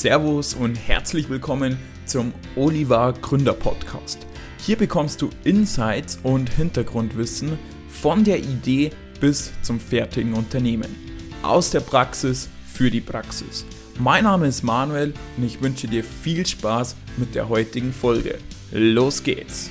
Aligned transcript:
Servus 0.00 0.54
und 0.54 0.76
herzlich 0.76 1.28
willkommen 1.28 1.76
zum 2.04 2.32
Oliver 2.54 3.12
Gründer 3.20 3.52
Podcast. 3.52 4.28
Hier 4.60 4.76
bekommst 4.76 5.20
du 5.20 5.28
Insights 5.42 6.20
und 6.22 6.50
Hintergrundwissen 6.50 7.58
von 7.88 8.22
der 8.22 8.38
Idee 8.38 8.90
bis 9.18 9.50
zum 9.60 9.80
fertigen 9.80 10.34
Unternehmen. 10.34 10.94
Aus 11.42 11.72
der 11.72 11.80
Praxis 11.80 12.48
für 12.64 12.92
die 12.92 13.00
Praxis. 13.00 13.66
Mein 13.98 14.22
Name 14.22 14.46
ist 14.46 14.62
Manuel 14.62 15.14
und 15.36 15.42
ich 15.42 15.60
wünsche 15.60 15.88
dir 15.88 16.04
viel 16.04 16.46
Spaß 16.46 16.94
mit 17.16 17.34
der 17.34 17.48
heutigen 17.48 17.92
Folge. 17.92 18.38
Los 18.70 19.24
geht's! 19.24 19.68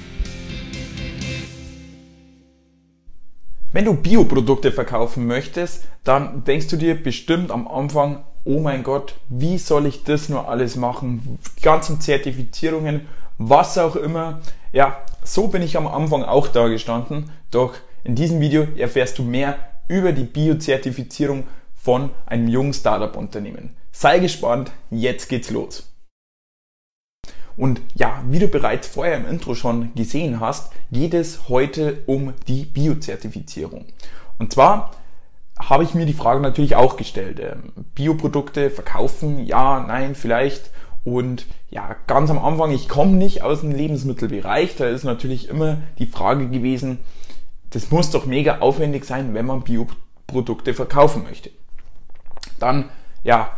Wenn 3.71 3.85
du 3.85 3.94
Bioprodukte 3.94 4.73
verkaufen 4.73 5.25
möchtest, 5.25 5.88
dann 6.03 6.44
denkst 6.44 6.67
du 6.67 6.75
dir 6.75 7.02
bestimmt 7.02 7.49
am 7.49 7.66
Anfang, 7.66 8.25
oh 8.47 8.59
mein 8.59 8.83
Gott, 8.83 9.15
wie 9.27 9.57
soll 9.57 9.85
ich 9.85 10.03
das 10.03 10.29
nur 10.29 10.47
alles 10.47 10.75
machen? 10.77 11.37
Die 11.57 11.61
ganzen 11.61 11.99
Zertifizierungen, 11.99 13.07
was 13.37 13.77
auch 13.77 13.95
immer. 13.95 14.39
Ja, 14.71 15.01
so 15.23 15.47
bin 15.47 15.61
ich 15.61 15.77
am 15.77 15.85
Anfang 15.85 16.23
auch 16.23 16.47
da 16.47 16.67
gestanden. 16.67 17.31
Doch 17.51 17.73
in 18.03 18.15
diesem 18.15 18.39
Video 18.39 18.65
erfährst 18.77 19.20
du 19.20 19.23
mehr 19.23 19.57
über 19.89 20.13
die 20.13 20.23
Biozertifizierung 20.23 21.43
von 21.75 22.09
einem 22.25 22.47
jungen 22.47 22.73
Startup-Unternehmen. 22.73 23.75
Sei 23.91 24.20
gespannt, 24.20 24.71
jetzt 24.89 25.27
geht's 25.27 25.49
los. 25.49 25.91
Und 27.57 27.81
ja, 27.95 28.23
wie 28.29 28.39
du 28.39 28.48
bereits 28.48 28.87
vorher 28.87 29.17
im 29.17 29.27
Intro 29.27 29.55
schon 29.55 29.93
gesehen 29.95 30.39
hast, 30.39 30.71
geht 30.91 31.13
es 31.13 31.49
heute 31.49 32.03
um 32.05 32.34
die 32.48 32.65
Biozertifizierung. 32.65 33.85
Und 34.37 34.53
zwar 34.53 34.91
habe 35.59 35.84
ich 35.84 35.93
mir 35.93 36.05
die 36.05 36.13
Frage 36.13 36.41
natürlich 36.41 36.75
auch 36.75 36.97
gestellt. 36.97 37.39
Ähm, 37.39 37.85
Bioprodukte 37.95 38.70
verkaufen, 38.70 39.45
ja, 39.45 39.84
nein, 39.87 40.15
vielleicht. 40.15 40.71
Und 41.04 41.45
ja, 41.70 41.95
ganz 42.05 42.29
am 42.29 42.40
Anfang, 42.40 42.71
ich 42.71 42.90
komme 42.90 43.13
nicht 43.13 43.41
aus 43.41 43.62
dem 43.62 43.71
Lebensmittelbereich, 43.71 44.76
da 44.76 44.87
ist 44.87 45.04
natürlich 45.04 45.49
immer 45.49 45.77
die 45.99 46.05
Frage 46.05 46.49
gewesen, 46.49 46.99
das 47.70 47.91
muss 47.91 48.12
doch 48.12 48.26
mega 48.26 48.59
aufwendig 48.59 49.05
sein, 49.05 49.34
wenn 49.34 49.45
man 49.45 49.63
Bioprodukte 49.63 50.73
verkaufen 50.73 51.23
möchte. 51.23 51.49
Dann, 52.60 52.89
ja, 53.23 53.51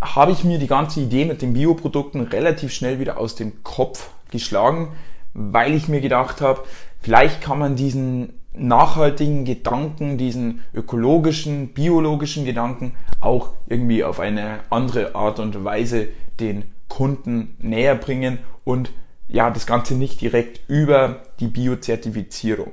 habe 0.00 0.32
ich 0.32 0.44
mir 0.44 0.58
die 0.58 0.66
ganze 0.66 1.00
Idee 1.00 1.24
mit 1.24 1.42
den 1.42 1.54
Bioprodukten 1.54 2.22
relativ 2.22 2.72
schnell 2.72 2.98
wieder 2.98 3.18
aus 3.18 3.34
dem 3.34 3.62
Kopf 3.62 4.10
geschlagen, 4.30 4.92
weil 5.32 5.74
ich 5.74 5.88
mir 5.88 6.00
gedacht 6.00 6.40
habe, 6.40 6.62
vielleicht 7.00 7.40
kann 7.40 7.58
man 7.58 7.76
diesen 7.76 8.34
nachhaltigen 8.54 9.44
Gedanken, 9.44 10.16
diesen 10.16 10.60
ökologischen, 10.72 11.68
biologischen 11.68 12.44
Gedanken 12.44 12.92
auch 13.20 13.50
irgendwie 13.66 14.04
auf 14.04 14.20
eine 14.20 14.60
andere 14.70 15.14
Art 15.14 15.40
und 15.40 15.64
Weise 15.64 16.08
den 16.40 16.64
Kunden 16.88 17.56
näher 17.60 17.96
bringen 17.96 18.38
und 18.64 18.90
ja, 19.28 19.50
das 19.50 19.66
Ganze 19.66 19.94
nicht 19.94 20.20
direkt 20.20 20.60
über 20.68 21.22
die 21.40 21.48
Biozertifizierung. 21.48 22.72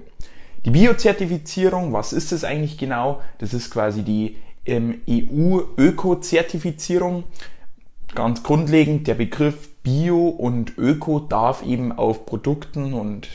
Die 0.66 0.72
Biozertifizierung, 0.72 1.94
was 1.94 2.12
ist 2.14 2.32
es 2.32 2.44
eigentlich 2.44 2.78
genau? 2.78 3.22
Das 3.40 3.52
ist 3.54 3.72
quasi 3.72 4.04
die 4.04 4.38
ähm, 4.66 5.02
EU-Öko-Zertifizierung. 5.10 7.24
Ganz 8.14 8.44
grundlegend, 8.44 9.08
der 9.08 9.16
Begriff 9.16 9.70
Bio 9.82 10.28
und 10.28 10.78
Öko 10.78 11.20
darf 11.20 11.66
eben 11.66 11.92
auf 11.92 12.28
Produkten 12.28 12.94
und 12.94 13.28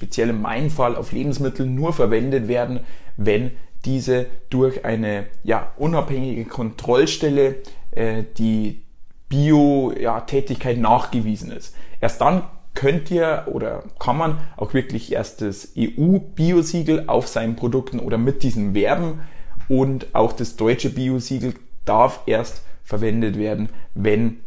speziell 0.00 0.30
in 0.30 0.40
meinem 0.40 0.70
Fall 0.70 0.96
auf 0.96 1.12
Lebensmittel 1.12 1.66
nur 1.66 1.92
verwendet 1.92 2.48
werden, 2.48 2.80
wenn 3.18 3.50
diese 3.84 4.26
durch 4.48 4.86
eine 4.86 5.26
ja, 5.44 5.74
unabhängige 5.76 6.46
Kontrollstelle 6.46 7.56
äh, 7.90 8.24
die 8.38 8.80
Bio-Tätigkeit 9.28 10.76
ja, 10.76 10.82
nachgewiesen 10.82 11.52
ist. 11.52 11.76
Erst 12.00 12.22
dann 12.22 12.44
könnt 12.72 13.10
ihr 13.10 13.44
oder 13.52 13.84
kann 13.98 14.16
man 14.16 14.38
auch 14.56 14.72
wirklich 14.72 15.12
erst 15.12 15.42
das 15.42 15.74
EU-Biosiegel 15.76 17.04
auf 17.06 17.28
seinen 17.28 17.56
Produkten 17.56 17.98
oder 18.00 18.16
mit 18.16 18.42
diesem 18.42 18.72
werben 18.72 19.20
und 19.68 20.14
auch 20.14 20.32
das 20.32 20.56
deutsche 20.56 20.88
Biosiegel 20.88 21.52
darf 21.84 22.20
erst 22.24 22.62
verwendet 22.84 23.38
werden, 23.38 23.68
wenn 23.94 24.40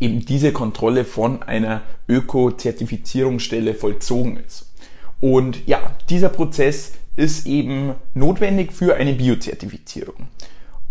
eben 0.00 0.24
diese 0.24 0.52
Kontrolle 0.52 1.04
von 1.04 1.42
einer 1.42 1.82
Öko-Zertifizierungsstelle 2.08 3.74
vollzogen 3.74 4.38
ist. 4.38 4.72
Und 5.20 5.66
ja, 5.66 5.96
dieser 6.08 6.28
Prozess 6.28 6.92
ist 7.16 7.46
eben 7.46 7.94
notwendig 8.14 8.72
für 8.72 8.96
eine 8.96 9.14
Biozertifizierung. 9.14 10.28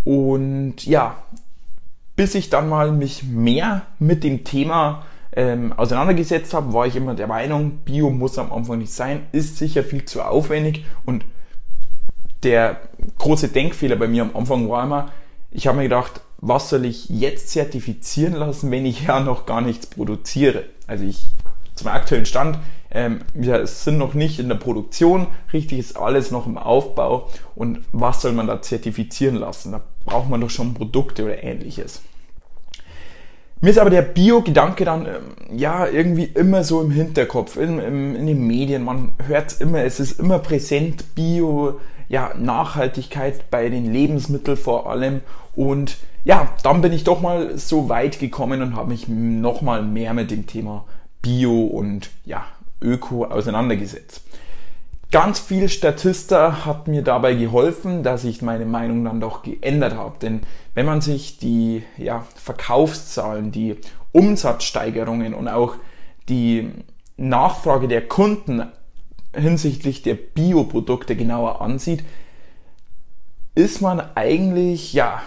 Und 0.04 0.86
ja, 0.86 1.24
bis 2.16 2.36
ich 2.36 2.50
dann 2.50 2.70
mal 2.70 2.92
mich 2.92 3.24
mehr 3.24 3.84
mit 4.00 4.24
dem 4.24 4.44
Thema 4.44 5.06
ähm, 5.36 5.74
auseinandergesetzt 5.74 6.54
habe, 6.54 6.74
war 6.74 6.88
ich 6.88 6.96
immer 6.96 7.14
der 7.14 7.28
Meinung, 7.28 7.80
Bio 7.84 8.10
muss 8.10 8.38
am 8.38 8.52
Anfang 8.52 8.80
nicht 8.80 8.94
sein, 8.94 9.28
ist 9.32 9.58
sicher 9.58 9.84
viel 9.84 10.06
zu 10.06 10.22
aufwendig 10.22 10.86
und 11.06 11.26
der 12.44 12.80
große 13.18 13.50
Denkfehler 13.50 13.96
bei 13.96 14.08
mir 14.08 14.22
am 14.22 14.36
Anfang 14.36 14.70
war 14.70 14.84
immer, 14.84 15.12
ich 15.52 15.68
habe 15.68 15.78
mir 15.78 15.84
gedacht, 15.84 16.22
was 16.48 16.70
soll 16.70 16.86
ich 16.86 17.10
jetzt 17.10 17.50
zertifizieren 17.50 18.36
lassen, 18.36 18.70
wenn 18.70 18.86
ich 18.86 19.04
ja 19.08 19.20
noch 19.20 19.46
gar 19.46 19.62
nichts 19.62 19.88
produziere? 19.88 20.66
Also 20.88 21.04
ich 21.04 21.26
zum 21.74 21.88
aktuellen 21.88 22.26
Stand, 22.26 22.60
ähm, 22.92 23.22
wir 23.34 23.68
sind 23.68 23.98
noch 23.98 24.14
nicht 24.14 24.40
in 24.40 24.48
der 24.48 24.56
Produktion, 24.56 25.28
richtig 25.52 25.80
ist 25.80 25.98
alles 25.98 26.32
noch 26.32 26.46
im 26.46 26.58
Aufbau 26.58 27.30
und 27.56 27.80
was 27.92 28.22
soll 28.22 28.32
man 28.32 28.48
da 28.48 28.62
zertifizieren 28.62 29.36
lassen? 29.36 29.74
Da 29.74 29.82
braucht 30.06 30.30
man 30.30 30.40
doch 30.40 30.50
schon 30.50 30.74
Produkte 30.74 31.26
oder 31.26 31.44
ähnliches. 31.44 32.02
Mir 33.60 33.72
ist 33.72 33.80
aber 33.80 33.90
der 33.90 34.04
Bio-Gedanke 34.04 34.86
dann 34.86 35.08
ähm, 35.08 35.58
ja 35.58 35.88
irgendwie 35.88 36.26
immer 36.26 36.64
so 36.64 36.82
im 36.82 36.92
Hinterkopf, 36.92 37.58
in, 37.58 37.80
in, 37.80 38.16
in 38.16 38.28
den 38.28 38.46
Medien, 38.46 38.84
man 38.84 39.14
hört 39.28 39.52
es 39.52 39.60
immer, 39.60 39.84
es 39.84 40.00
ist 40.00 40.20
immer 40.20 40.40
präsent, 40.40 41.16
Bio, 41.16 41.80
ja, 42.08 42.34
Nachhaltigkeit 42.38 43.50
bei 43.50 43.70
den 43.70 43.92
Lebensmitteln 43.92 44.58
vor 44.58 44.90
allem 44.90 45.22
und 45.56 45.98
ja, 46.24 46.50
dann 46.64 46.82
bin 46.82 46.92
ich 46.92 47.04
doch 47.04 47.22
mal 47.22 47.58
so 47.58 47.88
weit 47.90 48.20
gekommen 48.20 48.62
und 48.62 48.76
habe 48.76 48.90
mich 48.90 49.08
noch 49.08 49.62
mal 49.62 49.84
mehr 49.84 50.14
mit 50.14 50.32
dem 50.32 50.48
Thema 50.48 50.86
Bio 51.22 51.66
und 51.66 52.10
ja, 52.26 52.46
Öko 52.82 53.26
auseinandergesetzt. 53.26 54.22
Ganz 55.12 55.40
viel 55.40 55.70
Statista 55.70 56.66
hat 56.66 56.88
mir 56.88 57.02
dabei 57.02 57.36
geholfen, 57.36 58.04
dass 58.04 58.24
ich 58.24 58.42
meine 58.42 58.66
Meinung 58.66 59.06
dann 59.06 59.22
doch 59.22 59.44
geändert 59.44 59.96
habe. 59.96 60.16
Denn 60.22 60.42
wenn 60.74 60.86
man 60.86 61.00
sich 61.02 61.38
die 61.38 61.84
ja, 61.98 62.26
Verkaufszahlen, 62.36 63.52
die 63.52 63.78
Umsatzsteigerungen 64.12 65.34
und 65.34 65.48
auch 65.48 65.76
die 66.28 66.72
Nachfrage 67.18 67.88
der 67.88 68.08
Kunden 68.08 68.64
hinsichtlich 69.34 70.02
der 70.02 70.16
Bioprodukte 70.16 71.16
genauer 71.16 71.62
ansieht, 71.62 72.04
ist 73.54 73.82
man 73.82 74.02
eigentlich 74.16 74.94
ja 74.94 75.22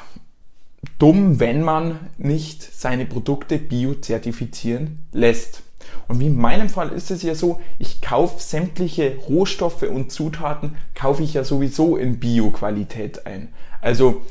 dumm, 0.99 1.41
wenn 1.41 1.63
man 1.63 1.99
nicht 2.17 2.63
seine 2.63 3.07
Produkte 3.07 3.59
biozertifizieren 3.59 5.01
lässt. 5.13 5.63
Und 6.07 6.21
wie 6.21 6.27
in 6.27 6.37
meinem 6.37 6.69
Fall 6.69 6.91
ist 6.91 7.11
es 7.11 7.23
ja 7.23 7.35
so, 7.35 7.61
ich 7.79 8.01
kaufe 8.01 8.41
sämtliche 8.41 9.17
Rohstoffe 9.29 9.83
und 9.83 10.13
Zutaten, 10.13 10.77
kaufe 10.95 11.23
ich 11.23 11.35
ja 11.35 11.45
sowieso 11.45 11.97
in 11.97 12.19
Bio-Qualität 12.19 13.27
ein. 13.27 13.49
Also 13.81 14.23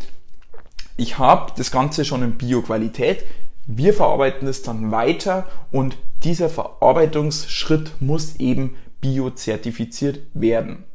ich 0.95 1.17
habe 1.17 1.53
das 1.55 1.71
Ganze 1.71 2.05
schon 2.05 2.23
in 2.23 2.37
Bio-Qualität, 2.37 3.23
wir 3.67 3.93
verarbeiten 3.93 4.47
es 4.47 4.61
dann 4.61 4.91
weiter 4.91 5.45
und 5.71 5.97
dieser 6.23 6.49
Verarbeitungsschritt 6.49 8.01
muss 8.01 8.37
eben 8.37 8.75
biozertifiziert 9.01 10.19
werden. 10.33 10.85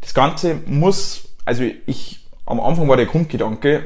Das 0.00 0.14
Ganze 0.14 0.60
muss, 0.66 1.28
also 1.44 1.64
ich, 1.86 2.20
am 2.46 2.60
Anfang 2.60 2.88
war 2.88 2.96
der 2.96 3.06
Grundgedanke, 3.06 3.84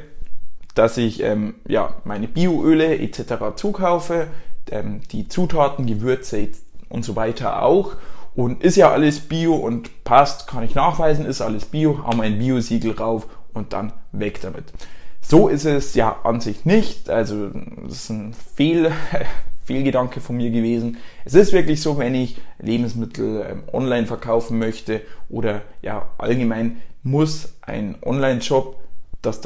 dass 0.79 0.97
ich 0.97 1.23
ähm, 1.23 1.57
ja, 1.67 1.97
meine 2.05 2.29
Bioöle 2.29 2.99
etc. 2.99 3.57
zukaufe, 3.57 4.29
ähm, 4.71 5.01
die 5.11 5.27
Zutaten, 5.27 5.87
Gewürze 5.87 6.49
und 6.89 7.05
so 7.05 7.17
weiter 7.17 7.63
auch. 7.63 7.97
Und 8.37 8.63
ist 8.63 8.77
ja 8.77 8.93
alles 8.93 9.19
Bio 9.19 9.57
und 9.57 10.05
passt, 10.05 10.47
kann 10.47 10.63
ich 10.63 10.77
nachweisen, 10.77 11.27
ist 11.27 11.41
alles 11.41 11.65
Bio, 11.65 12.05
haben 12.05 12.21
ein 12.21 12.39
Bio-Siegel 12.39 12.93
rauf 12.93 13.27
und 13.53 13.73
dann 13.73 13.93
weg 14.13 14.41
damit. 14.41 14.73
So 15.21 15.49
ist 15.49 15.65
es 15.65 15.95
ja 15.95 16.21
an 16.23 16.41
sich 16.41 16.65
nicht. 16.65 17.11
Also 17.11 17.49
das 17.83 18.05
ist 18.05 18.11
ein 18.11 18.33
Fehl, 18.55 18.93
Fehlgedanke 19.65 20.21
von 20.21 20.37
mir 20.37 20.51
gewesen. 20.53 20.99
Es 21.25 21.35
ist 21.35 21.53
wirklich 21.53 21.83
so, 21.83 21.99
wenn 21.99 22.15
ich 22.15 22.41
Lebensmittel 22.61 23.45
ähm, 23.51 23.63
online 23.73 24.07
verkaufen 24.07 24.61
möchte 24.61 25.01
oder 25.29 25.63
ja 25.83 26.09
allgemein 26.19 26.83
muss 27.03 27.55
ein 27.63 27.97
Online-Shop, 28.03 28.77
das 29.23 29.41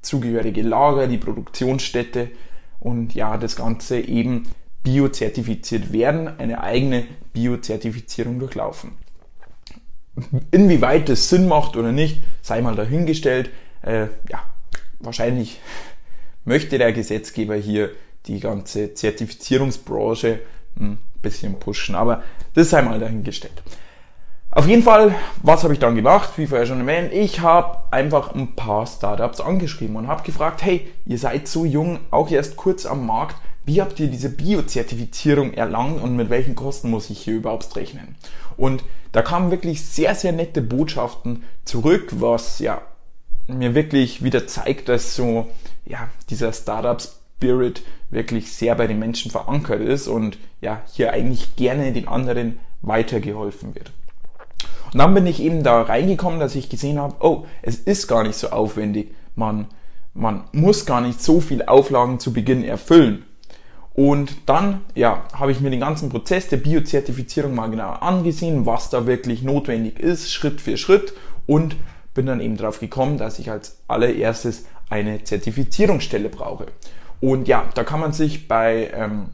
dazugehörige 0.00 0.62
Lager, 0.62 1.06
die 1.06 1.18
Produktionsstätte 1.18 2.30
und 2.80 3.14
ja 3.14 3.36
das 3.36 3.56
Ganze 3.56 4.00
eben 4.00 4.48
biozertifiziert 4.82 5.92
werden, 5.92 6.38
eine 6.38 6.62
eigene 6.62 7.06
Biozertifizierung 7.32 8.38
durchlaufen. 8.38 8.92
Inwieweit 10.50 11.08
das 11.08 11.28
Sinn 11.28 11.46
macht 11.46 11.76
oder 11.76 11.92
nicht, 11.92 12.22
sei 12.42 12.60
mal 12.60 12.74
dahingestellt. 12.74 13.50
Äh, 13.82 14.06
ja, 14.28 14.42
wahrscheinlich 14.98 15.60
möchte 16.44 16.78
der 16.78 16.92
Gesetzgeber 16.92 17.54
hier 17.54 17.90
die 18.26 18.40
ganze 18.40 18.94
Zertifizierungsbranche 18.94 20.40
ein 20.78 20.98
bisschen 21.22 21.58
pushen. 21.58 21.94
Aber 21.94 22.22
das 22.54 22.70
sei 22.70 22.82
mal 22.82 22.98
dahingestellt. 22.98 23.62
Auf 24.58 24.66
jeden 24.66 24.82
Fall, 24.82 25.14
was 25.40 25.62
habe 25.62 25.72
ich 25.72 25.78
dann 25.78 25.94
gemacht? 25.94 26.30
Wie 26.34 26.48
vorher 26.48 26.66
schon 26.66 26.80
erwähnt, 26.80 27.12
ich 27.12 27.38
habe 27.38 27.78
einfach 27.92 28.34
ein 28.34 28.56
paar 28.56 28.88
Startups 28.88 29.40
angeschrieben 29.40 29.94
und 29.94 30.08
habe 30.08 30.24
gefragt, 30.24 30.64
hey, 30.64 30.88
ihr 31.06 31.16
seid 31.16 31.46
so 31.46 31.64
jung, 31.64 32.00
auch 32.10 32.28
erst 32.28 32.56
kurz 32.56 32.84
am 32.84 33.06
Markt, 33.06 33.36
wie 33.66 33.80
habt 33.80 34.00
ihr 34.00 34.08
diese 34.08 34.30
Bio-Zertifizierung 34.30 35.52
erlangt 35.52 36.02
und 36.02 36.16
mit 36.16 36.28
welchen 36.28 36.56
Kosten 36.56 36.90
muss 36.90 37.08
ich 37.08 37.20
hier 37.20 37.34
überhaupt 37.34 37.76
rechnen? 37.76 38.16
Und 38.56 38.82
da 39.12 39.22
kamen 39.22 39.52
wirklich 39.52 39.84
sehr, 39.86 40.16
sehr 40.16 40.32
nette 40.32 40.60
Botschaften 40.60 41.44
zurück, 41.64 42.08
was 42.16 42.58
ja 42.58 42.82
mir 43.46 43.76
wirklich 43.76 44.24
wieder 44.24 44.48
zeigt, 44.48 44.88
dass 44.88 45.14
so 45.14 45.46
ja, 45.86 46.08
dieser 46.30 46.52
Startup 46.52 47.00
Spirit 47.00 47.84
wirklich 48.10 48.52
sehr 48.52 48.74
bei 48.74 48.88
den 48.88 48.98
Menschen 48.98 49.30
verankert 49.30 49.82
ist 49.82 50.08
und 50.08 50.36
ja, 50.60 50.82
hier 50.92 51.12
eigentlich 51.12 51.54
gerne 51.54 51.92
den 51.92 52.08
anderen 52.08 52.58
weitergeholfen 52.82 53.76
wird. 53.76 53.92
Und 54.92 54.98
dann 54.98 55.14
bin 55.14 55.26
ich 55.26 55.42
eben 55.42 55.62
da 55.62 55.82
reingekommen, 55.82 56.40
dass 56.40 56.54
ich 56.54 56.68
gesehen 56.68 56.98
habe, 56.98 57.16
oh, 57.20 57.44
es 57.62 57.76
ist 57.76 58.08
gar 58.08 58.22
nicht 58.22 58.36
so 58.36 58.50
aufwendig. 58.50 59.14
Man, 59.34 59.66
man 60.14 60.44
muss 60.52 60.86
gar 60.86 61.00
nicht 61.00 61.22
so 61.22 61.40
viel 61.40 61.62
Auflagen 61.64 62.20
zu 62.20 62.32
Beginn 62.32 62.64
erfüllen. 62.64 63.24
Und 63.94 64.36
dann, 64.46 64.82
ja, 64.94 65.24
habe 65.32 65.50
ich 65.50 65.60
mir 65.60 65.70
den 65.70 65.80
ganzen 65.80 66.08
Prozess 66.08 66.46
der 66.46 66.58
Biozertifizierung 66.58 67.54
mal 67.54 67.68
genau 67.68 67.90
angesehen, 67.90 68.64
was 68.64 68.90
da 68.90 69.06
wirklich 69.06 69.42
notwendig 69.42 69.98
ist, 69.98 70.32
Schritt 70.32 70.60
für 70.60 70.76
Schritt 70.76 71.14
und 71.46 71.74
bin 72.14 72.26
dann 72.26 72.40
eben 72.40 72.56
darauf 72.56 72.78
gekommen, 72.78 73.18
dass 73.18 73.40
ich 73.40 73.50
als 73.50 73.78
allererstes 73.88 74.66
eine 74.88 75.24
Zertifizierungsstelle 75.24 76.28
brauche. 76.28 76.66
Und 77.20 77.48
ja, 77.48 77.64
da 77.74 77.82
kann 77.84 77.98
man 78.00 78.12
sich 78.12 78.46
bei 78.46 78.90
ähm, 78.94 79.30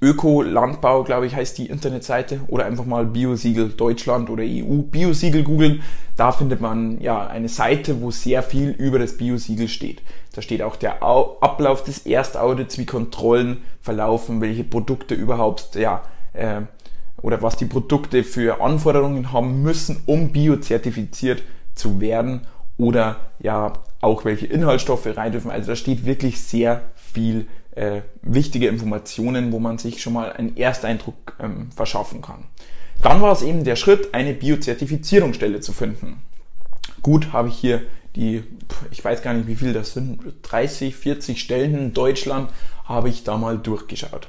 Öko-Landbau, 0.00 1.04
glaube 1.04 1.26
ich, 1.26 1.34
heißt 1.34 1.58
die 1.58 1.66
Internetseite 1.66 2.40
oder 2.48 2.64
einfach 2.66 2.84
mal 2.84 3.06
Biosiegel 3.06 3.70
Deutschland 3.70 4.30
oder 4.30 4.42
EU 4.44 4.82
Biosiegel 4.82 5.42
googeln. 5.42 5.82
Da 6.16 6.32
findet 6.32 6.60
man 6.60 7.00
ja 7.00 7.26
eine 7.26 7.48
Seite, 7.48 8.00
wo 8.00 8.10
sehr 8.10 8.42
viel 8.42 8.70
über 8.70 8.98
das 8.98 9.16
Biosiegel 9.16 9.68
steht. 9.68 10.02
Da 10.34 10.42
steht 10.42 10.62
auch 10.62 10.76
der 10.76 11.02
Ablauf 11.02 11.82
des 11.82 12.06
Erstaudits, 12.06 12.78
wie 12.78 12.86
Kontrollen 12.86 13.62
verlaufen, 13.80 14.40
welche 14.40 14.64
Produkte 14.64 15.14
überhaupt, 15.14 15.74
ja, 15.74 16.02
äh, 16.32 16.62
oder 17.22 17.42
was 17.42 17.56
die 17.56 17.64
Produkte 17.64 18.24
für 18.24 18.60
Anforderungen 18.60 19.32
haben 19.32 19.62
müssen, 19.62 20.02
um 20.06 20.32
biozertifiziert 20.32 21.42
zu 21.74 22.00
werden 22.00 22.42
oder 22.76 23.16
ja 23.38 23.72
auch 24.00 24.24
welche 24.24 24.46
Inhaltsstoffe 24.46 25.06
rein 25.16 25.32
dürfen. 25.32 25.50
Also 25.50 25.68
da 25.68 25.76
steht 25.76 26.04
wirklich 26.04 26.40
sehr 26.40 26.82
viel 27.12 27.46
äh, 27.72 28.00
wichtige 28.22 28.68
Informationen, 28.68 29.52
wo 29.52 29.58
man 29.58 29.78
sich 29.78 30.02
schon 30.02 30.14
mal 30.14 30.32
einen 30.32 30.56
Ersteindruck 30.56 31.36
ähm, 31.40 31.70
verschaffen 31.74 32.22
kann. 32.22 32.44
Dann 33.02 33.20
war 33.20 33.32
es 33.32 33.42
eben 33.42 33.64
der 33.64 33.76
Schritt, 33.76 34.14
eine 34.14 34.32
Biozertifizierungsstelle 34.32 35.60
zu 35.60 35.72
finden. 35.72 36.22
Gut, 37.02 37.32
habe 37.32 37.48
ich 37.48 37.56
hier 37.56 37.82
die, 38.16 38.42
ich 38.90 39.04
weiß 39.04 39.22
gar 39.22 39.34
nicht 39.34 39.46
wie 39.46 39.56
viel 39.56 39.72
das 39.72 39.92
sind, 39.92 40.20
30, 40.42 40.96
40 40.96 41.40
Stellen 41.40 41.76
in 41.76 41.92
Deutschland, 41.92 42.50
habe 42.84 43.10
ich 43.10 43.24
da 43.24 43.36
mal 43.36 43.58
durchgeschaut. 43.58 44.28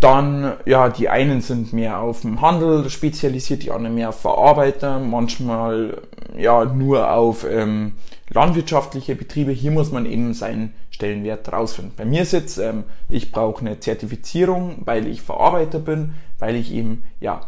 Dann, 0.00 0.52
ja, 0.64 0.88
die 0.90 1.08
einen 1.08 1.40
sind 1.40 1.72
mehr 1.72 1.98
auf 1.98 2.20
dem 2.20 2.40
Handel 2.40 2.88
spezialisiert, 2.88 3.64
die 3.64 3.72
anderen 3.72 3.96
mehr 3.96 4.10
auf 4.10 4.20
Verarbeiter, 4.20 5.00
manchmal 5.00 6.02
ja 6.36 6.64
nur 6.64 7.12
auf 7.12 7.44
ähm, 7.44 7.94
landwirtschaftliche 8.28 9.16
Betriebe. 9.16 9.50
Hier 9.50 9.72
muss 9.72 9.90
man 9.90 10.06
eben 10.06 10.34
seinen 10.34 10.72
Stellenwert 10.90 11.52
rausfinden. 11.52 11.94
Bei 11.96 12.04
mir 12.04 12.22
ist 12.22 12.32
jetzt, 12.32 12.58
ähm, 12.58 12.84
ich 13.08 13.32
brauche 13.32 13.60
eine 13.60 13.80
Zertifizierung, 13.80 14.82
weil 14.84 15.08
ich 15.08 15.22
Verarbeiter 15.22 15.80
bin, 15.80 16.14
weil 16.38 16.54
ich 16.54 16.72
eben 16.72 17.02
ja 17.20 17.40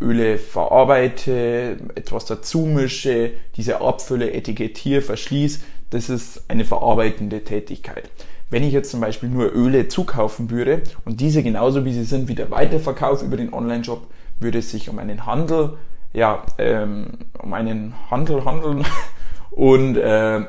Öle 0.00 0.38
verarbeite, 0.38 1.76
etwas 1.94 2.24
dazu 2.24 2.60
mische, 2.60 3.32
diese 3.56 3.80
Abfülle, 3.80 4.32
etikettiere, 4.32 5.02
verschließe. 5.02 5.60
Das 5.90 6.08
ist 6.08 6.44
eine 6.48 6.64
verarbeitende 6.64 7.44
Tätigkeit. 7.44 8.10
Wenn 8.50 8.62
ich 8.62 8.72
jetzt 8.72 8.90
zum 8.90 9.00
Beispiel 9.00 9.28
nur 9.28 9.52
Öle 9.54 9.88
zukaufen 9.88 10.50
würde 10.50 10.82
und 11.04 11.20
diese 11.20 11.42
genauso 11.42 11.84
wie 11.84 11.92
sie 11.92 12.04
sind 12.04 12.28
wieder 12.28 12.50
weiterverkaufe 12.50 13.24
über 13.24 13.36
den 13.36 13.52
Online-Shop, 13.52 14.06
würde 14.40 14.58
es 14.58 14.70
sich 14.70 14.88
um 14.88 14.98
einen 14.98 15.26
Handel, 15.26 15.76
ja, 16.12 16.42
ähm, 16.56 17.18
um 17.38 17.52
einen 17.52 17.94
Handel 18.10 18.44
handeln 18.44 18.86
und 19.50 19.96
äh, 19.96 20.40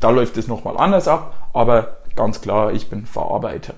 da 0.00 0.10
läuft 0.10 0.36
es 0.36 0.46
nochmal 0.46 0.76
anders 0.76 1.08
ab, 1.08 1.48
aber 1.52 1.98
ganz 2.14 2.40
klar, 2.40 2.72
ich 2.72 2.90
bin 2.90 3.06
Verarbeiter. 3.06 3.74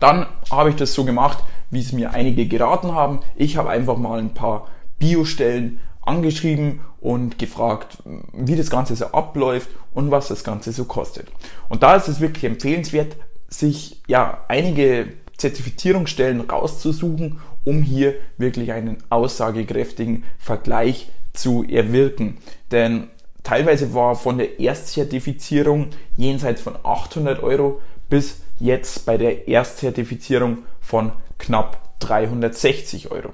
Dann 0.00 0.26
habe 0.50 0.70
ich 0.70 0.76
das 0.76 0.92
so 0.94 1.04
gemacht, 1.04 1.38
wie 1.70 1.80
es 1.80 1.92
mir 1.92 2.12
einige 2.12 2.46
geraten 2.46 2.94
haben. 2.94 3.20
Ich 3.36 3.56
habe 3.56 3.70
einfach 3.70 3.96
mal 3.96 4.18
ein 4.18 4.34
paar 4.34 4.68
Biostellen 4.98 5.80
angeschrieben 6.06 6.80
und 7.00 7.38
gefragt, 7.38 7.98
wie 8.32 8.56
das 8.56 8.70
Ganze 8.70 8.96
so 8.96 9.06
abläuft 9.06 9.68
und 9.92 10.10
was 10.10 10.28
das 10.28 10.44
Ganze 10.44 10.72
so 10.72 10.84
kostet. 10.84 11.28
Und 11.68 11.82
da 11.82 11.96
ist 11.96 12.08
es 12.08 12.20
wirklich 12.20 12.44
empfehlenswert, 12.44 13.16
sich 13.48 14.02
ja 14.06 14.44
einige 14.48 15.12
Zertifizierungsstellen 15.36 16.42
rauszusuchen, 16.42 17.40
um 17.64 17.82
hier 17.82 18.14
wirklich 18.38 18.72
einen 18.72 18.98
aussagekräftigen 19.10 20.24
Vergleich 20.38 21.10
zu 21.32 21.64
erwirken. 21.64 22.38
Denn 22.70 23.08
teilweise 23.42 23.94
war 23.94 24.16
von 24.16 24.38
der 24.38 24.60
Erstzertifizierung 24.60 25.88
jenseits 26.16 26.60
von 26.60 26.76
800 26.82 27.42
Euro 27.42 27.80
bis 28.08 28.42
jetzt 28.58 29.06
bei 29.06 29.16
der 29.16 29.48
Erstzertifizierung 29.48 30.58
von 30.80 31.12
knapp 31.38 31.98
360 32.00 33.10
Euro. 33.10 33.30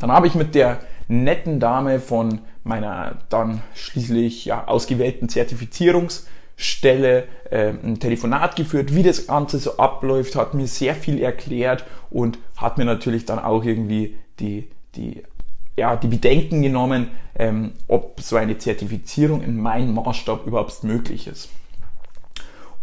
Dann 0.00 0.10
habe 0.10 0.26
ich 0.26 0.34
mit 0.34 0.54
der 0.54 0.80
netten 1.12 1.60
Dame 1.60 2.00
von 2.00 2.40
meiner 2.64 3.18
dann 3.28 3.62
schließlich 3.74 4.46
ja, 4.46 4.66
ausgewählten 4.66 5.28
Zertifizierungsstelle 5.28 7.24
äh, 7.50 7.68
ein 7.68 7.98
Telefonat 8.00 8.56
geführt, 8.56 8.94
wie 8.94 9.02
das 9.02 9.26
Ganze 9.26 9.58
so 9.58 9.76
abläuft, 9.76 10.36
hat 10.36 10.54
mir 10.54 10.66
sehr 10.66 10.94
viel 10.94 11.20
erklärt 11.20 11.84
und 12.10 12.38
hat 12.56 12.78
mir 12.78 12.84
natürlich 12.84 13.26
dann 13.26 13.38
auch 13.38 13.64
irgendwie 13.64 14.16
die, 14.40 14.68
die, 14.94 15.22
ja, 15.76 15.96
die 15.96 16.08
Bedenken 16.08 16.62
genommen, 16.62 17.08
ähm, 17.34 17.72
ob 17.88 18.20
so 18.20 18.36
eine 18.36 18.58
Zertifizierung 18.58 19.42
in 19.42 19.56
meinem 19.60 19.94
Maßstab 19.94 20.46
überhaupt 20.46 20.84
möglich 20.84 21.26
ist. 21.26 21.48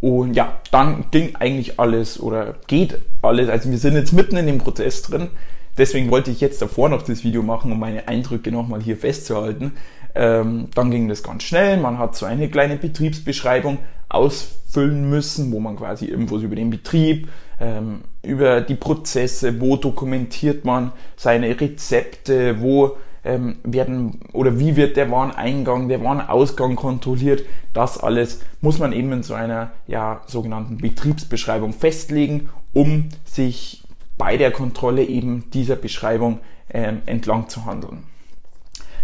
Und 0.01 0.33
ja, 0.33 0.59
dann 0.71 1.05
ging 1.11 1.35
eigentlich 1.35 1.79
alles 1.79 2.19
oder 2.19 2.55
geht 2.67 2.99
alles. 3.21 3.49
Also 3.49 3.69
wir 3.69 3.77
sind 3.77 3.95
jetzt 3.95 4.13
mitten 4.13 4.37
in 4.37 4.47
dem 4.47 4.57
Prozess 4.59 5.01
drin. 5.01 5.29
Deswegen 5.79 6.11
wollte 6.11 6.29
ich 6.29 6.41
jetzt 6.41 6.61
davor 6.61 6.89
noch 6.89 7.01
das 7.03 7.23
Video 7.23 7.41
machen, 7.41 7.71
um 7.71 7.79
meine 7.79 8.09
Eindrücke 8.09 8.51
nochmal 8.51 8.81
hier 8.81 8.97
festzuhalten. 8.97 9.71
Ähm, 10.13 10.67
dann 10.75 10.91
ging 10.91 11.07
das 11.07 11.23
ganz 11.23 11.43
schnell. 11.43 11.77
Man 11.77 11.97
hat 11.97 12.17
so 12.17 12.25
eine 12.25 12.49
kleine 12.49 12.75
Betriebsbeschreibung 12.75 13.77
ausfüllen 14.09 15.09
müssen, 15.09 15.53
wo 15.53 15.61
man 15.61 15.77
quasi 15.77 16.07
Infos 16.07 16.43
über 16.43 16.57
den 16.57 16.69
Betrieb, 16.69 17.29
ähm, 17.61 18.01
über 18.23 18.59
die 18.59 18.75
Prozesse, 18.75 19.61
wo 19.61 19.77
dokumentiert 19.77 20.65
man 20.65 20.91
seine 21.15 21.59
Rezepte, 21.61 22.59
wo 22.59 22.97
ähm, 23.23 23.57
werden 23.63 24.19
oder 24.33 24.59
wie 24.59 24.75
wird 24.75 24.97
der 24.97 25.09
Wareneingang, 25.09 25.87
der 25.87 26.03
Warenausgang 26.03 26.75
kontrolliert. 26.75 27.43
Das 27.73 27.97
alles 27.97 28.41
muss 28.59 28.79
man 28.79 28.91
eben 28.91 29.13
in 29.13 29.23
so 29.23 29.33
einer 29.33 29.71
ja, 29.87 30.21
sogenannten 30.25 30.77
Betriebsbeschreibung 30.77 31.71
festlegen, 31.71 32.49
um 32.73 33.09
sich 33.23 33.83
bei 34.19 34.37
der 34.37 34.51
Kontrolle 34.51 35.03
eben 35.03 35.49
dieser 35.51 35.77
Beschreibung 35.77 36.41
ähm, 36.69 37.01
entlang 37.07 37.49
zu 37.49 37.65
handeln. 37.65 38.03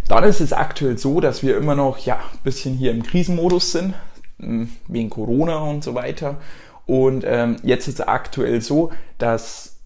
Dann 0.08 0.24
ist 0.26 0.42
es 0.42 0.54
aktuell 0.54 1.00
so, 1.00 1.20
dass 1.20 1.42
wir 1.42 1.58
immer 1.58 1.74
noch 1.74 1.98
ja 1.98 2.18
ein 2.18 2.40
bisschen 2.44 2.76
hier 2.76 2.92
im 2.92 3.02
Krisenmodus 3.02 3.72
sind, 3.72 3.96
hm, 4.40 4.70
wegen 4.88 5.10
Corona 5.10 5.58
und 5.58 5.84
so 5.84 5.96
weiter. 5.96 6.38
Und 6.86 7.24
ähm, 7.26 7.56
jetzt 7.64 7.88
ist 7.88 8.00
es 8.00 8.08
aktuell 8.08 8.62
so, 8.62 8.92
dass 9.18 9.78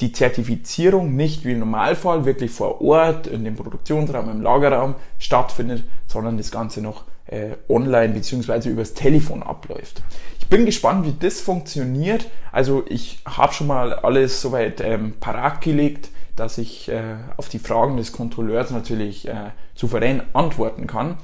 die 0.00 0.12
Zertifizierung 0.12 1.16
nicht 1.16 1.44
wie 1.44 1.52
im 1.52 1.58
Normalfall 1.58 2.24
wirklich 2.24 2.52
vor 2.52 2.80
Ort 2.80 3.26
in 3.26 3.44
dem 3.44 3.56
Produktionsraum, 3.56 4.30
im 4.30 4.40
Lagerraum 4.40 4.94
stattfindet, 5.18 5.82
sondern 6.06 6.38
das 6.38 6.52
Ganze 6.52 6.80
noch 6.80 7.04
äh, 7.28 7.50
online 7.68 8.14
beziehungsweise 8.14 8.68
übers 8.68 8.94
Telefon 8.94 9.42
abläuft. 9.42 10.02
Ich 10.38 10.48
bin 10.48 10.66
gespannt, 10.66 11.06
wie 11.06 11.14
das 11.18 11.40
funktioniert. 11.40 12.26
Also 12.52 12.84
ich 12.88 13.20
habe 13.26 13.52
schon 13.52 13.66
mal 13.66 13.92
alles 13.92 14.40
soweit 14.40 14.80
ähm, 14.80 15.14
parat 15.20 15.60
gelegt, 15.60 16.10
dass 16.36 16.58
ich 16.58 16.88
äh, 16.88 17.16
auf 17.36 17.48
die 17.48 17.58
Fragen 17.58 17.96
des 17.96 18.12
Kontrolleurs 18.12 18.70
natürlich 18.70 19.28
äh, 19.28 19.50
souverän 19.74 20.22
antworten 20.32 20.86
kann. 20.86 21.16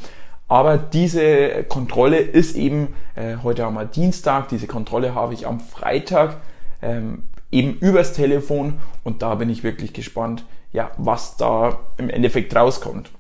Aber 0.46 0.76
diese 0.76 1.64
Kontrolle 1.64 2.18
ist 2.18 2.54
eben, 2.54 2.94
äh, 3.14 3.36
heute 3.42 3.64
haben 3.64 3.74
wir 3.74 3.86
Dienstag, 3.86 4.48
diese 4.48 4.66
Kontrolle 4.66 5.14
habe 5.14 5.32
ich 5.32 5.46
am 5.46 5.58
Freitag 5.58 6.36
ähm, 6.82 7.22
eben 7.50 7.78
übers 7.78 8.12
Telefon 8.12 8.74
und 9.04 9.22
da 9.22 9.36
bin 9.36 9.48
ich 9.48 9.64
wirklich 9.64 9.92
gespannt, 9.92 10.44
ja, 10.72 10.90
was 10.98 11.36
da 11.36 11.78
im 11.96 12.10
Endeffekt 12.10 12.54
rauskommt. 12.54 13.10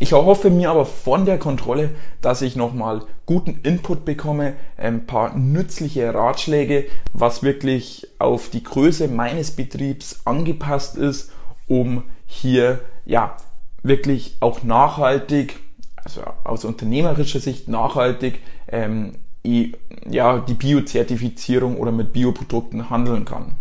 Ich 0.00 0.12
erhoffe 0.12 0.50
mir 0.50 0.70
aber 0.70 0.86
von 0.86 1.24
der 1.24 1.38
Kontrolle, 1.38 1.90
dass 2.20 2.42
ich 2.42 2.56
nochmal 2.56 3.02
guten 3.26 3.60
Input 3.62 4.04
bekomme, 4.04 4.54
ein 4.76 5.06
paar 5.06 5.36
nützliche 5.36 6.14
Ratschläge, 6.14 6.86
was 7.12 7.42
wirklich 7.42 8.06
auf 8.18 8.50
die 8.50 8.62
Größe 8.62 9.08
meines 9.08 9.50
Betriebs 9.50 10.20
angepasst 10.24 10.96
ist, 10.96 11.32
um 11.66 12.04
hier 12.26 12.80
ja 13.06 13.36
wirklich 13.82 14.36
auch 14.40 14.62
nachhaltig, 14.62 15.58
also 15.96 16.22
aus 16.44 16.64
unternehmerischer 16.64 17.40
Sicht 17.40 17.68
nachhaltig, 17.68 18.40
ähm, 18.68 19.14
ja, 20.08 20.38
die 20.38 20.54
Biozertifizierung 20.54 21.76
oder 21.78 21.92
mit 21.92 22.12
Bioprodukten 22.12 22.90
handeln 22.90 23.24
kann. 23.24 23.54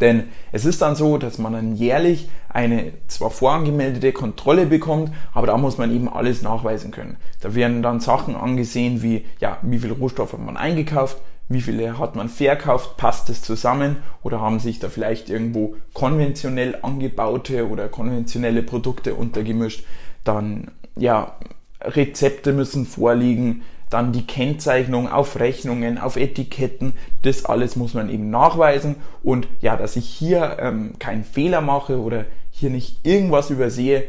Denn 0.00 0.24
es 0.52 0.64
ist 0.64 0.82
dann 0.82 0.96
so, 0.96 1.16
dass 1.16 1.38
man 1.38 1.52
dann 1.52 1.74
jährlich 1.74 2.28
eine 2.48 2.92
zwar 3.08 3.30
vorangemeldete 3.30 4.12
Kontrolle 4.12 4.66
bekommt, 4.66 5.12
aber 5.32 5.46
da 5.46 5.56
muss 5.56 5.78
man 5.78 5.94
eben 5.94 6.08
alles 6.08 6.42
nachweisen 6.42 6.90
können. 6.90 7.16
Da 7.40 7.54
werden 7.54 7.82
dann 7.82 8.00
Sachen 8.00 8.36
angesehen 8.36 9.02
wie, 9.02 9.24
ja, 9.40 9.58
wie 9.62 9.78
viel 9.78 9.92
Rohstoffe 9.92 10.32
hat 10.32 10.44
man 10.44 10.56
eingekauft, 10.56 11.18
wie 11.48 11.60
viele 11.60 11.98
hat 11.98 12.16
man 12.16 12.28
verkauft, 12.28 12.96
passt 12.96 13.30
es 13.30 13.40
zusammen 13.42 13.96
oder 14.22 14.40
haben 14.40 14.58
sich 14.58 14.80
da 14.80 14.88
vielleicht 14.88 15.30
irgendwo 15.30 15.76
konventionell 15.92 16.78
angebaute 16.82 17.68
oder 17.68 17.88
konventionelle 17.88 18.62
Produkte 18.62 19.14
untergemischt. 19.14 19.86
Dann, 20.24 20.72
ja, 20.96 21.36
Rezepte 21.80 22.52
müssen 22.52 22.84
vorliegen, 22.84 23.62
dann 23.90 24.12
die 24.12 24.26
Kennzeichnung 24.26 25.10
auf 25.10 25.38
Rechnungen, 25.38 25.98
auf 25.98 26.16
Etiketten, 26.16 26.94
das 27.22 27.44
alles 27.44 27.76
muss 27.76 27.94
man 27.94 28.10
eben 28.10 28.30
nachweisen 28.30 28.96
und 29.22 29.46
ja, 29.60 29.76
dass 29.76 29.96
ich 29.96 30.08
hier 30.08 30.56
ähm, 30.60 30.94
keinen 30.98 31.24
Fehler 31.24 31.60
mache 31.60 32.00
oder 32.00 32.24
hier 32.50 32.70
nicht 32.70 33.06
irgendwas 33.06 33.50
übersehe, 33.50 34.04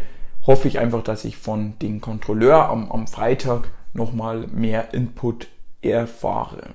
hoffe 0.46 0.68
ich 0.68 0.80
einfach, 0.80 1.04
dass 1.04 1.26
ich 1.26 1.38
von 1.38 1.74
dem 1.82 2.02
Kontrolleur 2.02 2.70
am, 2.70 2.92
am 2.92 3.08
Freitag 3.08 3.70
nochmal 3.94 4.48
mehr 4.48 4.94
Input 4.94 5.48
erfahre. 5.82 6.74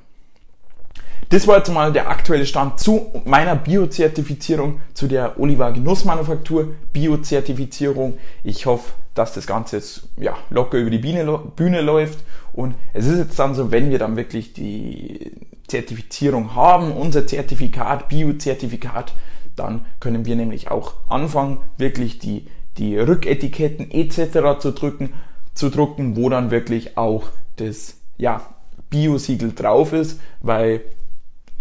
Das 1.33 1.47
war 1.47 1.57
jetzt 1.57 1.73
mal 1.73 1.91
der 1.95 2.11
aktuelle 2.11 2.45
Stand 2.45 2.79
zu 2.79 3.11
meiner 3.25 3.57
Biozertifizierung, 3.57 4.81
zu 4.93 5.07
der 5.07 5.41
Oliver 5.41 5.73
Genussmanufaktur 5.73 6.75
Biozertifizierung. 6.93 8.19
Ich 8.45 8.67
hoffe, 8.67 8.93
dass 9.15 9.33
das 9.33 9.47
Ganze 9.47 9.77
jetzt 9.77 10.11
ja, 10.19 10.37
locker 10.51 10.77
über 10.77 10.91
die 10.91 10.99
Bühne, 10.99 11.41
Bühne 11.57 11.81
läuft. 11.81 12.19
Und 12.53 12.75
es 12.93 13.07
ist 13.07 13.17
jetzt 13.17 13.39
dann 13.39 13.55
so, 13.55 13.71
wenn 13.71 13.91
wir 13.91 13.99
dann 13.99 14.17
wirklich 14.17 14.53
die 14.53 15.33
Zertifizierung 15.69 16.55
haben, 16.55 16.93
unser 16.93 17.27
Zertifikat, 17.27 18.11
Biozertifikat, 18.11 19.15
dann 19.57 19.87
können 20.01 20.27
wir 20.27 20.37
nämlich 20.37 20.71
auch 20.71 20.93
anfangen, 21.09 21.63
wirklich 21.79 22.19
die, 22.19 22.47
die 22.77 22.99
Rücketiketten 22.99 23.91
etc. 23.91 24.61
zu 24.61 24.73
drücken, 24.73 25.15
zu 25.55 25.71
drucken, 25.71 26.15
wo 26.15 26.29
dann 26.29 26.51
wirklich 26.51 26.99
auch 26.99 27.31
das 27.57 27.97
ja, 28.19 28.43
Bio-Siegel 28.91 29.55
drauf 29.55 29.95
ist, 29.95 30.21
weil 30.43 30.83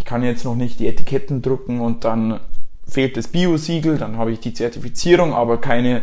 ich 0.01 0.05
kann 0.05 0.23
jetzt 0.23 0.45
noch 0.45 0.55
nicht 0.55 0.79
die 0.79 0.87
Etiketten 0.87 1.43
drucken 1.43 1.79
und 1.79 2.05
dann 2.05 2.39
fehlt 2.87 3.17
das 3.17 3.27
Bio-Siegel, 3.27 3.99
dann 3.99 4.17
habe 4.17 4.31
ich 4.31 4.39
die 4.39 4.51
Zertifizierung, 4.51 5.31
aber 5.31 5.61
keine, 5.61 6.01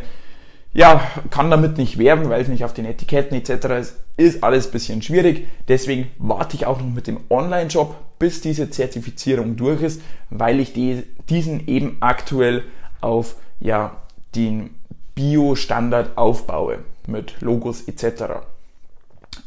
ja, 0.73 1.03
kann 1.31 1.51
damit 1.51 1.79
nicht 1.79 1.99
werben, 1.99 2.29
weil 2.29 2.41
es 2.41 2.47
nicht 2.47 2.65
auf 2.65 2.73
den 2.73 2.85
Etiketten 2.85 3.37
etc. 3.37 3.67
ist. 3.81 3.97
Ist 4.17 4.45
alles 4.45 4.67
ein 4.67 4.71
bisschen 4.71 5.03
schwierig. 5.03 5.49
Deswegen 5.67 6.13
warte 6.17 6.55
ich 6.55 6.65
auch 6.65 6.79
noch 6.79 6.87
mit 6.87 7.09
dem 7.09 7.19
Online-Shop, 7.29 7.97
bis 8.21 8.41
diese 8.41 8.71
Zertifizierung 8.71 9.57
durch 9.57 9.83
ist, 9.83 10.01
weil 10.31 10.61
ich 10.61 10.73
die, 10.73 11.03
diesen 11.29 11.67
eben 11.67 11.97
aktuell 11.99 12.63
auf 13.01 13.35
ja, 13.59 13.97
den 14.37 14.71
Bio-Standard 15.17 16.17
aufbaue 16.17 16.85
mit 17.09 17.41
Logos 17.41 17.83
etc. 17.89 18.45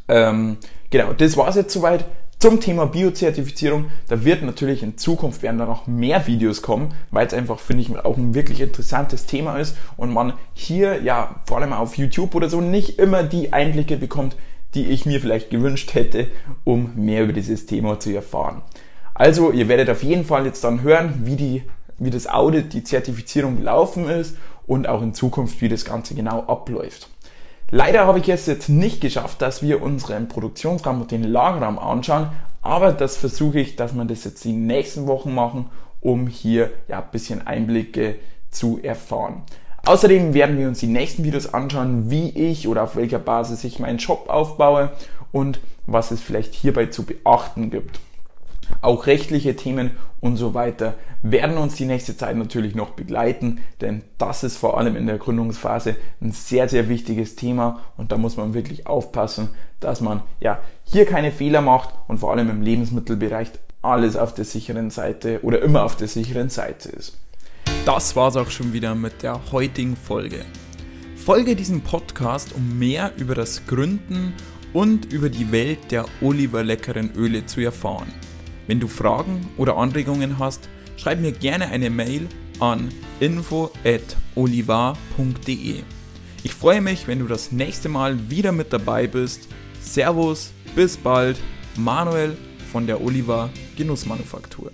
Ähm, 0.09 0.57
genau, 0.89 1.13
das 1.13 1.37
war 1.37 1.47
es 1.47 1.55
jetzt 1.55 1.73
soweit 1.73 2.03
zum 2.41 2.59
Thema 2.59 2.87
Biozertifizierung. 2.87 3.85
Da 4.07 4.25
wird 4.25 4.41
natürlich 4.41 4.81
in 4.81 4.97
Zukunft 4.97 5.43
werden 5.43 5.59
da 5.59 5.65
noch 5.67 5.85
mehr 5.85 6.25
Videos 6.25 6.63
kommen, 6.63 6.95
weil 7.11 7.27
es 7.27 7.35
einfach, 7.35 7.59
finde 7.59 7.83
ich, 7.83 7.95
auch 7.95 8.17
ein 8.17 8.33
wirklich 8.33 8.61
interessantes 8.61 9.27
Thema 9.27 9.57
ist 9.57 9.77
und 9.95 10.11
man 10.11 10.33
hier 10.53 11.03
ja 11.03 11.35
vor 11.45 11.59
allem 11.59 11.71
auf 11.71 11.97
YouTube 11.97 12.33
oder 12.33 12.49
so 12.49 12.59
nicht 12.59 12.97
immer 12.97 13.21
die 13.21 13.53
Einblicke 13.53 13.95
bekommt, 13.95 14.35
die 14.73 14.85
ich 14.85 15.05
mir 15.05 15.21
vielleicht 15.21 15.51
gewünscht 15.51 15.93
hätte, 15.93 16.29
um 16.63 16.91
mehr 16.95 17.23
über 17.23 17.33
dieses 17.33 17.67
Thema 17.67 17.99
zu 17.99 18.09
erfahren. 18.09 18.63
Also, 19.13 19.51
ihr 19.51 19.67
werdet 19.67 19.91
auf 19.91 20.01
jeden 20.01 20.25
Fall 20.25 20.47
jetzt 20.47 20.63
dann 20.63 20.81
hören, 20.81 21.21
wie 21.25 21.35
die, 21.35 21.63
wie 21.99 22.09
das 22.09 22.25
Audit, 22.25 22.73
die 22.73 22.83
Zertifizierung 22.83 23.57
gelaufen 23.57 24.09
ist 24.09 24.35
und 24.65 24.87
auch 24.87 25.03
in 25.03 25.13
Zukunft, 25.13 25.61
wie 25.61 25.69
das 25.69 25.85
Ganze 25.85 26.15
genau 26.15 26.43
abläuft. 26.47 27.07
Leider 27.73 28.05
habe 28.05 28.19
ich 28.19 28.27
es 28.27 28.47
jetzt 28.47 28.67
nicht 28.67 28.99
geschafft, 28.99 29.41
dass 29.41 29.61
wir 29.61 29.81
unseren 29.81 30.27
Produktionsraum 30.27 31.01
und 31.01 31.11
den 31.11 31.23
Lagerraum 31.23 31.79
anschauen, 31.79 32.27
aber 32.61 32.91
das 32.91 33.15
versuche 33.15 33.61
ich, 33.61 33.77
dass 33.77 33.93
wir 33.93 34.03
das 34.03 34.25
jetzt 34.25 34.43
die 34.43 34.51
nächsten 34.51 35.07
Wochen 35.07 35.33
machen, 35.33 35.69
um 36.01 36.27
hier 36.27 36.69
ja 36.89 36.99
ein 36.99 37.11
bisschen 37.11 37.47
Einblicke 37.47 38.15
zu 38.49 38.79
erfahren. 38.83 39.43
Außerdem 39.85 40.33
werden 40.33 40.59
wir 40.59 40.67
uns 40.67 40.79
die 40.79 40.87
nächsten 40.87 41.23
Videos 41.23 41.53
anschauen, 41.53 42.11
wie 42.11 42.29
ich 42.29 42.67
oder 42.67 42.83
auf 42.83 42.97
welcher 42.97 43.19
Basis 43.19 43.63
ich 43.63 43.79
meinen 43.79 43.99
Shop 43.99 44.29
aufbaue 44.29 44.91
und 45.31 45.61
was 45.85 46.11
es 46.11 46.19
vielleicht 46.19 46.53
hierbei 46.53 46.87
zu 46.87 47.05
beachten 47.05 47.71
gibt. 47.71 48.01
Auch 48.81 49.07
rechtliche 49.07 49.55
Themen 49.55 49.91
und 50.19 50.37
so 50.37 50.53
weiter 50.53 50.95
werden 51.23 51.57
uns 51.57 51.75
die 51.75 51.85
nächste 51.85 52.15
Zeit 52.17 52.35
natürlich 52.35 52.75
noch 52.75 52.91
begleiten, 52.91 53.59
denn 53.81 54.03
das 54.17 54.43
ist 54.43 54.57
vor 54.57 54.77
allem 54.77 54.95
in 54.95 55.07
der 55.07 55.17
Gründungsphase 55.17 55.95
ein 56.21 56.31
sehr, 56.31 56.69
sehr 56.69 56.89
wichtiges 56.89 57.35
Thema 57.35 57.81
und 57.97 58.11
da 58.11 58.17
muss 58.17 58.37
man 58.37 58.53
wirklich 58.53 58.87
aufpassen, 58.87 59.49
dass 59.79 60.01
man 60.01 60.21
ja 60.39 60.59
hier 60.83 61.05
keine 61.05 61.31
Fehler 61.31 61.61
macht 61.61 61.93
und 62.07 62.19
vor 62.19 62.31
allem 62.31 62.49
im 62.49 62.61
Lebensmittelbereich 62.61 63.51
alles 63.81 64.15
auf 64.15 64.33
der 64.33 64.45
sicheren 64.45 64.89
Seite 64.89 65.39
oder 65.43 65.61
immer 65.61 65.83
auf 65.83 65.95
der 65.95 66.07
sicheren 66.07 66.49
Seite 66.49 66.89
ist. 66.89 67.17
Das 67.85 68.15
war's 68.15 68.35
auch 68.35 68.49
schon 68.49 68.73
wieder 68.73 68.93
mit 68.93 69.23
der 69.23 69.39
heutigen 69.51 69.95
Folge. 69.95 70.45
Folge 71.15 71.55
diesem 71.55 71.81
Podcast, 71.81 72.53
um 72.53 72.79
mehr 72.79 73.11
über 73.17 73.35
das 73.35 73.65
Gründen 73.67 74.33
und 74.73 75.11
über 75.11 75.29
die 75.29 75.51
Welt 75.51 75.91
der 75.91 76.05
Oliver 76.21 76.63
leckeren 76.63 77.11
Öle 77.15 77.45
zu 77.45 77.61
erfahren. 77.61 78.11
Wenn 78.67 78.79
du 78.79 78.87
Fragen 78.87 79.49
oder 79.57 79.77
Anregungen 79.77 80.39
hast, 80.39 80.69
schreib 80.97 81.19
mir 81.19 81.31
gerne 81.31 81.67
eine 81.67 81.89
Mail 81.89 82.27
an 82.59 82.89
info@olivar.de. 83.19 85.75
Ich 86.43 86.53
freue 86.53 86.81
mich, 86.81 87.07
wenn 87.07 87.19
du 87.19 87.27
das 87.27 87.51
nächste 87.51 87.89
Mal 87.89 88.29
wieder 88.29 88.51
mit 88.51 88.73
dabei 88.73 89.07
bist. 89.07 89.47
Servus, 89.81 90.51
bis 90.75 90.97
bald, 90.97 91.39
Manuel 91.77 92.37
von 92.71 92.87
der 92.87 93.01
Oliver 93.01 93.49
Genussmanufaktur. 93.77 94.71